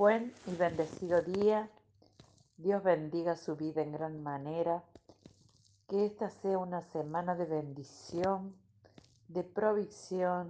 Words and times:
Buen 0.00 0.32
y 0.46 0.54
bendecido 0.56 1.20
día. 1.20 1.68
Dios 2.56 2.82
bendiga 2.82 3.36
su 3.36 3.54
vida 3.54 3.82
en 3.82 3.92
gran 3.92 4.22
manera. 4.22 4.82
Que 5.90 6.06
esta 6.06 6.30
sea 6.30 6.56
una 6.56 6.80
semana 6.80 7.34
de 7.34 7.44
bendición, 7.44 8.56
de 9.28 9.44
provisión, 9.44 10.48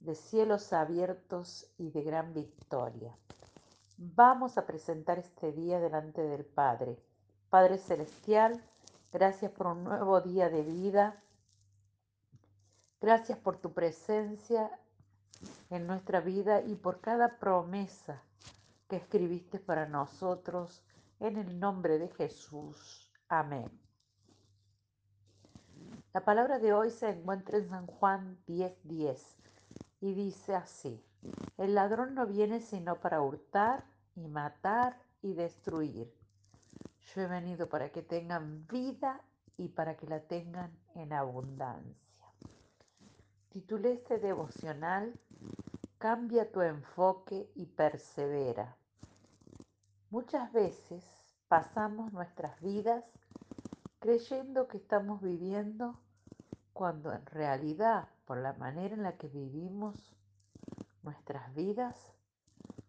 de 0.00 0.14
cielos 0.14 0.74
abiertos 0.74 1.66
y 1.78 1.88
de 1.88 2.02
gran 2.02 2.34
victoria. 2.34 3.16
Vamos 3.96 4.58
a 4.58 4.66
presentar 4.66 5.18
este 5.18 5.52
día 5.52 5.80
delante 5.80 6.20
del 6.20 6.44
Padre. 6.44 6.98
Padre 7.48 7.78
Celestial, 7.78 8.62
gracias 9.14 9.50
por 9.50 9.68
un 9.68 9.82
nuevo 9.82 10.20
día 10.20 10.50
de 10.50 10.60
vida. 10.60 11.22
Gracias 13.00 13.38
por 13.38 13.56
tu 13.56 13.72
presencia 13.72 14.78
en 15.70 15.86
nuestra 15.86 16.20
vida 16.20 16.62
y 16.62 16.74
por 16.76 17.00
cada 17.00 17.38
promesa 17.38 18.22
que 18.88 18.96
escribiste 18.96 19.58
para 19.58 19.86
nosotros 19.86 20.84
en 21.20 21.36
el 21.36 21.58
nombre 21.58 21.98
de 21.98 22.08
Jesús. 22.08 23.10
Amén. 23.28 23.70
La 26.12 26.24
palabra 26.24 26.58
de 26.58 26.72
hoy 26.72 26.90
se 26.90 27.10
encuentra 27.10 27.58
en 27.58 27.68
San 27.68 27.86
Juan 27.86 28.38
10:10 28.46 29.36
y 30.00 30.14
dice 30.14 30.54
así, 30.54 31.04
el 31.58 31.74
ladrón 31.74 32.14
no 32.14 32.26
viene 32.26 32.60
sino 32.60 33.00
para 33.00 33.20
hurtar 33.20 33.84
y 34.14 34.28
matar 34.28 34.98
y 35.22 35.34
destruir. 35.34 36.12
Yo 37.14 37.22
he 37.22 37.26
venido 37.26 37.68
para 37.68 37.90
que 37.90 38.02
tengan 38.02 38.66
vida 38.66 39.20
y 39.56 39.68
para 39.68 39.96
que 39.96 40.06
la 40.06 40.20
tengan 40.20 40.70
en 40.94 41.12
abundancia. 41.12 42.05
Titulé 43.56 43.94
este 43.94 44.18
devocional 44.18 45.18
Cambia 45.96 46.52
tu 46.52 46.60
enfoque 46.60 47.50
y 47.54 47.64
persevera. 47.64 48.76
Muchas 50.10 50.52
veces 50.52 51.02
pasamos 51.48 52.12
nuestras 52.12 52.60
vidas 52.60 53.02
creyendo 53.98 54.68
que 54.68 54.76
estamos 54.76 55.22
viviendo 55.22 55.98
cuando 56.74 57.14
en 57.14 57.24
realidad, 57.24 58.10
por 58.26 58.36
la 58.36 58.52
manera 58.52 58.94
en 58.94 59.02
la 59.02 59.16
que 59.16 59.28
vivimos 59.28 60.14
nuestras 61.02 61.54
vidas, 61.54 62.12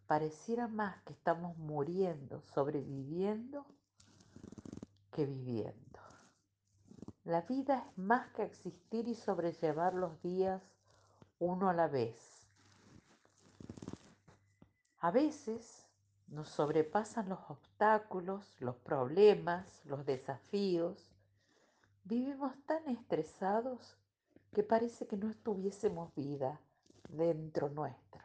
pareciera 0.05 0.67
más 0.67 1.01
que 1.03 1.13
estamos 1.13 1.57
muriendo, 1.57 2.41
sobreviviendo, 2.41 3.65
que 5.13 5.25
viviendo. 5.25 5.86
La 7.27 7.41
vida 7.41 7.85
es 7.87 7.97
más 7.97 8.29
que 8.31 8.43
existir 8.43 9.07
y 9.07 9.13
sobrellevar 9.13 9.93
los 9.93 10.21
días 10.21 10.63
uno 11.39 11.69
a 11.69 11.73
la 11.73 11.87
vez 11.87 12.37
a 14.99 15.11
veces 15.11 15.87
nos 16.27 16.49
sobrepasan 16.49 17.29
los 17.29 17.39
obstáculos, 17.49 18.59
los 18.59 18.75
problemas, 18.77 19.81
los 19.85 20.05
desafíos. 20.05 21.13
Vivimos 22.03 22.53
tan 22.65 22.87
estresados 22.89 23.95
que 24.53 24.63
parece 24.63 25.07
que 25.07 25.17
no 25.17 25.29
estuviésemos 25.29 26.13
vida 26.15 26.59
dentro 27.09 27.69
nuestro. 27.69 28.21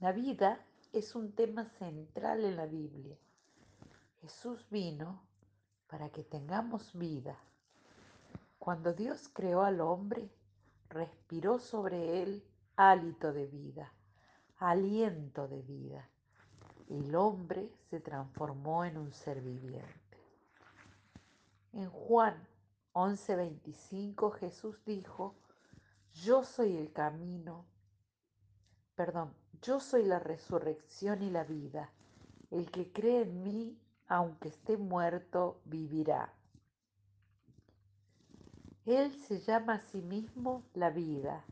La 0.00 0.12
vida 0.12 0.64
es 0.92 1.14
un 1.14 1.32
tema 1.32 1.66
central 1.78 2.44
en 2.44 2.56
la 2.56 2.66
Biblia. 2.66 3.16
Jesús 4.24 4.66
vino 4.70 5.20
para 5.86 6.08
que 6.08 6.24
tengamos 6.24 6.94
vida. 6.94 7.38
Cuando 8.58 8.94
Dios 8.94 9.28
creó 9.28 9.60
al 9.60 9.82
hombre, 9.82 10.30
respiró 10.88 11.58
sobre 11.58 12.22
él 12.22 12.42
hálito 12.74 13.34
de 13.34 13.46
vida, 13.46 13.92
aliento 14.56 15.46
de 15.46 15.60
vida. 15.60 16.08
El 16.88 17.14
hombre 17.14 17.70
se 17.90 18.00
transformó 18.00 18.86
en 18.86 18.96
un 18.96 19.12
ser 19.12 19.42
viviente. 19.42 20.18
En 21.74 21.90
Juan 21.90 22.48
11:25 22.94 24.32
Jesús 24.38 24.82
dijo, 24.86 25.34
yo 26.14 26.44
soy 26.44 26.78
el 26.78 26.94
camino, 26.94 27.66
perdón, 28.94 29.34
yo 29.60 29.80
soy 29.80 30.04
la 30.04 30.18
resurrección 30.18 31.20
y 31.20 31.28
la 31.28 31.44
vida. 31.44 31.92
El 32.50 32.70
que 32.70 32.90
cree 32.90 33.20
en 33.22 33.42
mí, 33.42 33.78
aunque 34.06 34.48
esté 34.48 34.76
muerto, 34.76 35.60
vivirá. 35.64 36.32
Él 38.86 39.12
se 39.12 39.40
llama 39.40 39.74
a 39.74 39.80
sí 39.80 40.02
mismo 40.02 40.64
la 40.74 40.90
vida 40.90 41.44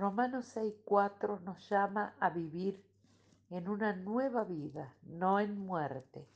Romanos 0.00 0.46
6:4 0.56 1.40
nos 1.40 1.68
llama 1.68 2.14
a 2.20 2.30
vivir 2.30 2.82
en 3.50 3.68
una 3.68 3.94
nueva 3.94 4.44
vida, 4.44 4.94
no 5.02 5.38
en 5.40 5.58
muerte. 5.58 6.26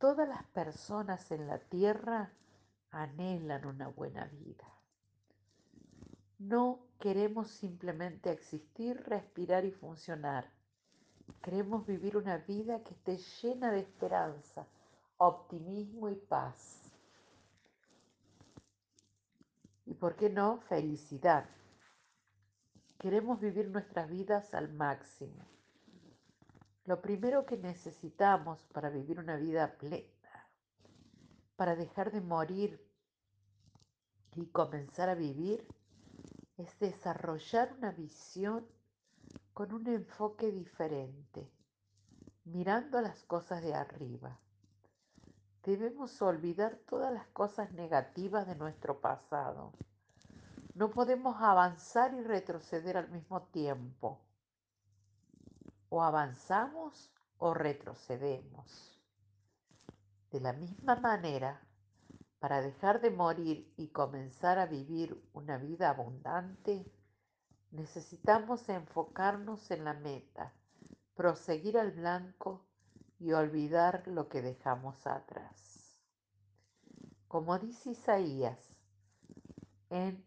Todas 0.00 0.28
las 0.28 0.42
personas 0.46 1.30
en 1.30 1.46
la 1.46 1.60
tierra 1.60 2.32
anhelan 2.90 3.64
una 3.64 3.86
buena 3.86 4.24
vida. 4.24 4.66
No 6.40 6.80
queremos 6.98 7.48
simplemente 7.48 8.32
existir, 8.32 9.00
respirar 9.06 9.64
y 9.64 9.70
funcionar. 9.70 10.50
Queremos 11.42 11.86
vivir 11.86 12.16
una 12.16 12.38
vida 12.38 12.82
que 12.82 12.94
esté 12.94 13.18
llena 13.42 13.70
de 13.70 13.80
esperanza, 13.80 14.66
optimismo 15.18 16.08
y 16.08 16.16
paz. 16.16 16.80
Y 19.86 19.94
por 19.94 20.16
qué 20.16 20.30
no, 20.30 20.60
felicidad. 20.62 21.46
Queremos 22.98 23.40
vivir 23.40 23.68
nuestras 23.68 24.08
vidas 24.08 24.54
al 24.54 24.72
máximo. 24.72 25.44
Lo 26.86 27.00
primero 27.00 27.46
que 27.46 27.56
necesitamos 27.56 28.66
para 28.72 28.90
vivir 28.90 29.18
una 29.18 29.36
vida 29.36 29.76
plena, 29.78 30.48
para 31.56 31.76
dejar 31.76 32.12
de 32.12 32.20
morir 32.20 32.86
y 34.34 34.46
comenzar 34.46 35.08
a 35.08 35.14
vivir, 35.14 35.66
es 36.56 36.78
desarrollar 36.78 37.72
una 37.78 37.90
visión 37.92 38.66
con 39.54 39.72
un 39.72 39.86
enfoque 39.86 40.52
diferente, 40.52 41.50
mirando 42.44 43.00
las 43.00 43.22
cosas 43.24 43.62
de 43.62 43.74
arriba. 43.74 44.38
Debemos 45.62 46.20
olvidar 46.20 46.76
todas 46.86 47.12
las 47.12 47.26
cosas 47.28 47.72
negativas 47.72 48.46
de 48.46 48.56
nuestro 48.56 49.00
pasado 49.00 49.72
no 50.74 50.90
podemos 50.90 51.36
avanzar 51.40 52.14
y 52.14 52.22
retroceder 52.22 52.96
al 52.96 53.08
mismo 53.08 53.42
tiempo. 53.42 54.20
O 55.88 56.02
avanzamos 56.02 57.12
o 57.38 57.54
retrocedemos. 57.54 59.00
De 60.32 60.40
la 60.40 60.52
misma 60.52 60.96
manera, 60.96 61.62
para 62.40 62.60
dejar 62.60 63.00
de 63.00 63.10
morir 63.10 63.72
y 63.76 63.88
comenzar 63.88 64.58
a 64.58 64.66
vivir 64.66 65.22
una 65.32 65.58
vida 65.58 65.90
abundante, 65.90 66.84
necesitamos 67.74 68.68
enfocarnos 68.68 69.70
en 69.70 69.84
la 69.84 69.94
meta, 69.94 70.52
proseguir 71.14 71.76
al 71.76 71.90
blanco 71.90 72.64
y 73.18 73.32
olvidar 73.32 74.06
lo 74.06 74.28
que 74.28 74.42
dejamos 74.42 75.06
atrás. 75.06 75.98
Como 77.26 77.58
dice 77.58 77.90
Isaías 77.90 78.58
en 79.90 80.24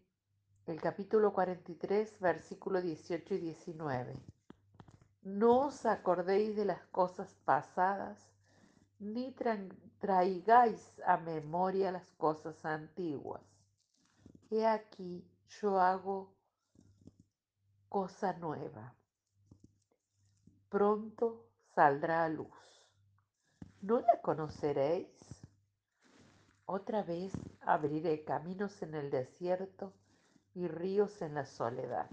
el 0.66 0.80
capítulo 0.80 1.32
43, 1.32 2.20
versículo 2.20 2.82
18 2.82 3.34
y 3.34 3.38
19. 3.38 4.14
No 5.22 5.66
os 5.66 5.86
acordéis 5.86 6.54
de 6.54 6.66
las 6.66 6.84
cosas 6.88 7.34
pasadas, 7.46 8.30
ni 8.98 9.34
traigáis 9.98 10.92
a 11.06 11.16
memoria 11.16 11.92
las 11.92 12.12
cosas 12.12 12.64
antiguas. 12.66 13.42
He 14.50 14.66
aquí, 14.66 15.26
yo 15.60 15.80
hago 15.80 16.37
cosa 17.88 18.34
nueva. 18.34 18.94
Pronto 20.68 21.46
saldrá 21.74 22.24
a 22.24 22.28
luz. 22.28 22.84
¿No 23.80 24.00
la 24.00 24.20
conoceréis? 24.20 25.08
Otra 26.66 27.02
vez 27.02 27.32
abriré 27.62 28.24
caminos 28.24 28.82
en 28.82 28.94
el 28.94 29.10
desierto 29.10 29.94
y 30.54 30.68
ríos 30.68 31.22
en 31.22 31.34
la 31.34 31.46
soledad. 31.46 32.10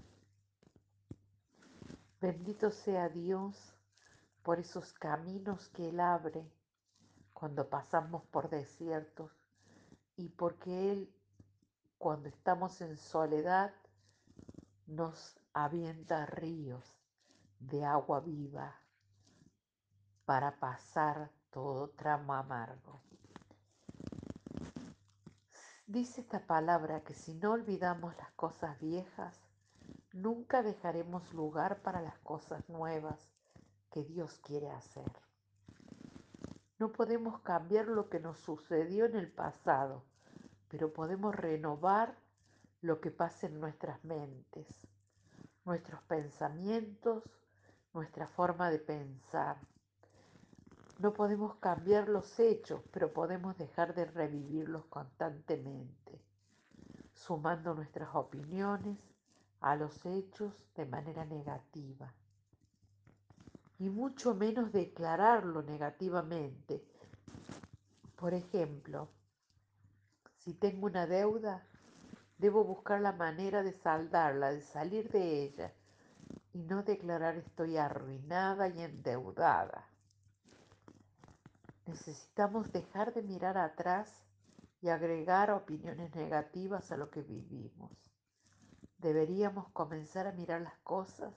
Bendito 2.22 2.72
sea 2.72 3.10
Dios 3.10 3.76
por 4.44 4.60
esos 4.60 4.94
caminos 4.94 5.68
que 5.70 5.90
Él 5.90 6.00
abre 6.00 6.50
cuando 7.34 7.70
pasamos 7.70 8.24
por 8.28 8.50
desiertos 8.50 9.32
y 10.16 10.30
porque 10.30 10.92
Él, 10.92 11.14
cuando 11.98 12.30
estamos 12.30 12.80
en 12.80 12.96
soledad, 12.96 13.74
nos 14.96 15.38
avienta 15.54 16.26
ríos 16.26 16.98
de 17.60 17.84
agua 17.84 18.22
viva 18.22 18.80
para 20.24 20.58
pasar 20.58 21.32
todo 21.52 21.90
tramo 21.90 22.34
amargo. 22.34 23.02
Dice 25.86 26.22
esta 26.22 26.48
palabra 26.48 27.04
que 27.04 27.14
si 27.14 27.34
no 27.36 27.52
olvidamos 27.52 28.16
las 28.18 28.32
cosas 28.32 28.80
viejas, 28.80 29.38
nunca 30.14 30.64
dejaremos 30.64 31.34
lugar 31.34 31.82
para 31.82 32.02
las 32.02 32.18
cosas 32.20 32.68
nuevas 32.70 33.20
que 33.92 34.04
Dios 34.06 34.40
quiere 34.40 34.72
hacer. 34.72 35.12
No 36.80 36.92
podemos 36.94 37.40
cambiar 37.42 37.88
lo 37.88 38.10
que 38.10 38.20
nos 38.22 38.40
sucedió 38.40 39.06
en 39.06 39.16
el 39.16 39.32
pasado, 39.32 40.06
pero 40.70 40.94
podemos 40.94 41.36
renovar 41.36 42.18
lo 42.86 43.02
que 43.02 43.10
pasa 43.10 43.48
en 43.48 43.60
nuestras 43.60 44.04
mentes, 44.06 44.68
nuestros 45.66 46.02
pensamientos, 46.04 47.24
nuestra 47.94 48.28
forma 48.28 48.70
de 48.70 48.78
pensar. 48.78 49.58
No 51.00 51.12
podemos 51.14 51.56
cambiar 51.56 52.08
los 52.08 52.40
hechos, 52.40 52.82
pero 52.92 53.12
podemos 53.12 53.58
dejar 53.58 53.96
de 53.96 54.06
revivirlos 54.06 54.86
constantemente, 54.86 56.22
sumando 57.14 57.74
nuestras 57.74 58.14
opiniones 58.14 59.00
a 59.62 59.76
los 59.76 60.06
hechos 60.06 60.54
de 60.76 60.86
manera 60.86 61.26
negativa 61.26 62.14
y 63.80 63.90
mucho 63.90 64.36
menos 64.36 64.72
declararlo 64.72 65.64
negativamente. 65.64 66.86
Por 68.16 68.34
ejemplo, 68.34 69.10
si 70.38 70.54
tengo 70.54 70.86
una 70.86 71.08
deuda, 71.08 71.68
debo 72.38 72.64
buscar 72.64 73.02
la 73.02 73.12
manera 73.12 73.64
de 73.64 73.74
saldarla, 73.74 74.52
de 74.52 74.62
salir 74.62 75.10
de 75.10 75.44
ella 75.44 75.74
y 76.54 76.64
no 76.64 76.84
declarar 76.84 77.38
estoy 77.38 77.78
arruinada 77.78 78.68
y 78.68 78.82
endeudada. 78.82 79.90
Necesitamos 81.86 82.72
dejar 82.72 83.14
de 83.14 83.22
mirar 83.22 83.58
atrás 83.58 84.12
y 84.82 84.90
agregar 84.90 85.52
opiniones 85.52 86.16
negativas 86.16 86.92
a 86.92 86.98
lo 86.98 87.10
que 87.10 87.22
vivimos. 87.22 87.92
Deberíamos 88.98 89.70
comenzar 89.70 90.28
a 90.28 90.32
mirar 90.32 90.62
las 90.62 90.78
cosas 90.80 91.34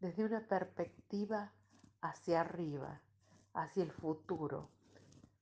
desde 0.00 0.24
una 0.24 0.46
perspectiva 0.46 1.52
hacia 2.00 2.40
arriba, 2.40 3.00
hacia 3.54 3.82
el 3.82 3.90
futuro. 3.90 4.68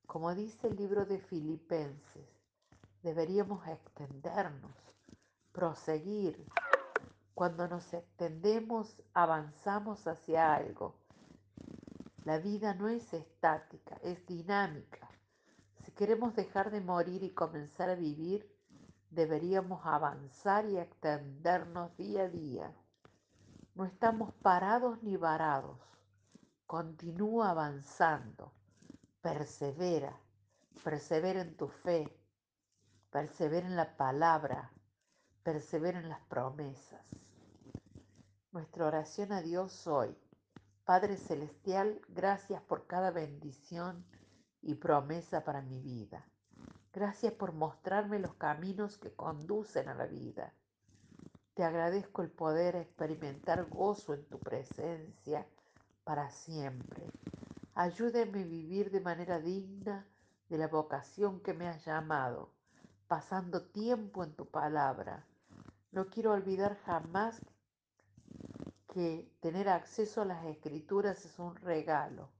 Como 0.06 0.35
dice 0.35 0.69
el 0.69 0.76
libro 0.76 1.05
de 1.05 1.19
Filipenses, 1.19 2.42
deberíamos 3.02 3.66
extendernos, 3.66 4.76
proseguir. 5.52 6.46
Cuando 7.34 7.66
nos 7.66 7.93
extendemos, 7.93 9.02
avanzamos 9.14 10.06
hacia 10.06 10.54
algo. 10.54 10.94
La 12.25 12.38
vida 12.38 12.75
no 12.75 12.88
es 12.88 13.12
estática, 13.12 13.99
es 14.02 14.25
dinámica. 14.26 15.08
Si 15.84 15.90
queremos 15.93 16.37
dejar 16.37 16.70
de 16.70 16.81
morir 16.81 17.25
y 17.25 17.31
comenzar 17.31 17.90
a 17.90 17.96
vivir, 17.96 18.49
deberíamos 19.10 19.84
avanzar 19.84 20.66
y 20.66 20.78
extendernos 20.78 21.96
día 21.96 22.22
a 22.22 22.28
día. 22.28 22.72
No 23.75 23.84
estamos 23.84 24.32
parados 24.34 25.02
ni 25.02 25.16
varados. 25.16 25.78
Continúa 26.66 27.50
avanzando. 27.50 28.52
Persevera. 29.20 30.16
Persevera 30.84 31.40
en 31.40 31.56
tu 31.56 31.69
fe. 31.69 32.22
Persevera 33.12 33.67
en 33.67 33.76
la 33.76 33.94
palabra. 33.99 34.73
Persevera 35.43 36.00
en 36.00 36.09
las 36.09 36.23
promesas. 36.29 37.05
Nuestra 38.53 38.87
oración 38.87 39.32
a 39.32 39.43
Dios 39.43 39.87
hoy. 39.87 40.17
Padre 40.87 41.19
Celestial, 41.19 42.00
gracias 42.09 42.62
por 42.62 42.87
cada 42.87 43.11
bendición 43.11 44.06
y 44.62 44.76
promesa 44.76 45.44
para 45.44 45.61
mi 45.61 45.79
vida. 45.79 46.26
Gracias 46.94 47.35
por 47.35 47.53
mostrarme 47.53 48.19
los 48.19 48.32
caminos 48.37 48.97
que 48.97 49.14
conducen 49.14 49.91
a 49.91 49.94
la 49.94 50.06
vida. 50.06 50.55
Te 51.53 51.64
agradezco 51.64 52.23
el 52.23 52.31
poder 52.31 52.76
experimentar 52.76 53.69
gozo 53.69 54.14
en 54.14 54.25
tu 54.25 54.38
presencia 54.38 55.47
para 56.05 56.31
siempre. 56.31 57.11
Ayúdame 57.75 58.41
a 58.41 58.47
vivir 58.47 58.91
de 58.91 59.03
manera 59.03 59.38
digna 59.38 60.09
de 60.49 60.56
la 60.56 60.69
vocación 60.69 61.41
que 61.43 61.53
me 61.53 61.69
has 61.69 61.85
llamado, 61.85 62.55
pasando 63.12 63.61
tiempo 63.61 64.25
en 64.25 64.32
tu 64.32 64.47
palabra. 64.47 65.26
No 65.91 66.09
quiero 66.09 66.32
olvidar 66.32 66.79
jamás 66.87 67.43
que 68.91 69.31
tener 69.41 69.69
acceso 69.69 70.23
a 70.23 70.25
las 70.25 70.47
escrituras 70.47 71.23
es 71.26 71.38
un 71.38 71.55
regalo. 71.56 72.31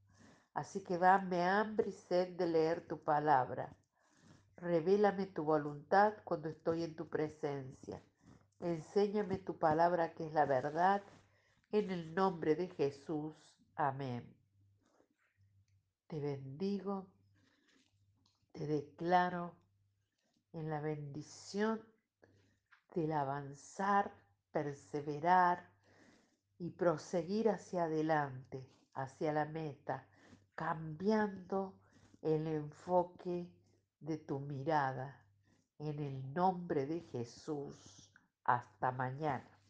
Así 0.55 0.83
que 0.83 0.97
dame 0.97 1.45
hambre 1.45 1.91
y 1.91 1.93
sed 1.93 2.39
de 2.39 2.47
leer 2.47 2.87
tu 2.89 3.05
palabra. 3.05 3.77
Revélame 4.57 5.27
tu 5.27 5.45
voluntad 5.45 6.15
cuando 6.25 6.49
estoy 6.49 6.85
en 6.85 6.97
tu 6.97 7.07
presencia. 7.07 8.03
Enséñame 8.59 9.37
tu 9.37 9.59
palabra 9.59 10.15
que 10.15 10.25
es 10.25 10.33
la 10.33 10.47
verdad. 10.47 11.03
En 11.71 11.91
el 11.91 12.15
nombre 12.15 12.57
de 12.57 12.69
Jesús. 12.69 13.37
Amén. 13.75 14.25
Te 16.07 16.19
bendigo, 16.19 17.09
te 18.53 18.67
declaro 18.67 19.61
en 20.53 20.71
la 20.71 20.81
bendición 20.81 21.81
del 22.95 23.13
avanzar, 23.13 24.13
perseverar 24.53 25.69
y 26.59 26.71
proseguir 26.71 27.49
hacia 27.49 27.85
adelante, 27.85 28.69
hacia 28.95 29.33
la 29.33 29.47
meta, 29.47 30.07
cambiando 30.55 31.75
el 32.21 32.47
enfoque 32.47 33.51
de 34.01 34.19
tu 34.19 34.41
mirada. 34.41 35.19
En 35.79 35.99
el 35.99 36.33
nombre 36.33 36.87
de 36.87 37.01
Jesús. 37.01 38.11
Hasta 38.45 38.93
mañana. 38.93 39.62